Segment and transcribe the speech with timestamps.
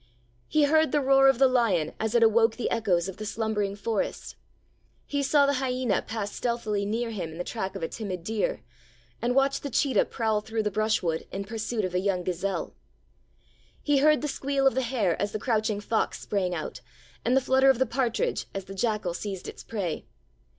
[0.47, 3.75] He heard the roar of the lion as it awoke the echoes of the slumbering
[3.75, 4.35] forest.
[5.05, 8.63] He saw the hyena pass stealthily near Him in the track of a timid deer,
[9.21, 12.73] and watched the cheetah prowl through the brushwood in pursuit of a young gazelle.
[13.83, 16.81] He heard the squeal of the hare as the crouching fox sprang out;
[17.23, 20.07] and the flutter of the partridge as the jackal seized its prey.